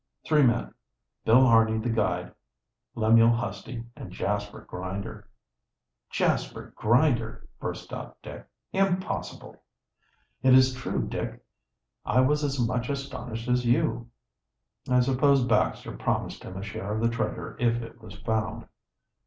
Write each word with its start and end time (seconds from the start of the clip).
"Three 0.25 0.41
men, 0.41 0.73
Bill 1.25 1.41
Harney 1.45 1.77
the 1.77 1.91
guide, 1.91 2.33
Lemuel 2.95 3.29
Husty, 3.29 3.85
and 3.95 4.11
Jasper 4.11 4.61
Grinder." 4.61 5.27
"Jasper 6.09 6.73
Grinder!" 6.75 7.47
burst 7.59 7.93
out 7.93 8.17
Dick. 8.23 8.43
"Impossible!" 8.73 9.61
"It 10.41 10.55
is 10.55 10.73
true, 10.73 11.07
Dick. 11.07 11.45
I 12.03 12.19
was 12.21 12.43
as 12.43 12.59
much 12.59 12.89
astonished 12.89 13.47
as 13.47 13.63
you." 13.63 14.09
"I 14.89 15.01
suppose 15.01 15.43
Baxter 15.45 15.91
promised 15.95 16.41
him 16.41 16.57
a 16.57 16.63
share 16.63 16.93
of 16.95 17.01
the 17.01 17.07
treasure 17.07 17.55
if 17.59 17.83
it 17.83 18.01
was 18.01 18.15
found." 18.21 18.65